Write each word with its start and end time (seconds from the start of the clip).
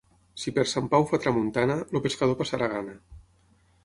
Si 0.43 0.51
per 0.53 0.61
Sant 0.69 0.87
Pau 0.93 1.03
fa 1.11 1.19
tramuntana, 1.25 1.75
el 1.97 2.01
pescador 2.05 2.39
passarà 2.39 2.71
gana. 2.73 2.97